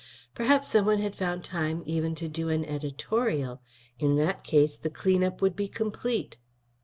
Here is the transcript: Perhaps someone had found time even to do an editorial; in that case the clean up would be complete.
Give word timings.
Perhaps 0.33 0.67
someone 0.69 0.97
had 0.97 1.15
found 1.15 1.43
time 1.43 1.83
even 1.85 2.15
to 2.15 2.27
do 2.27 2.49
an 2.49 2.65
editorial; 2.65 3.61
in 3.99 4.15
that 4.15 4.43
case 4.43 4.75
the 4.75 4.89
clean 4.89 5.23
up 5.23 5.43
would 5.43 5.55
be 5.55 5.67
complete. 5.67 6.37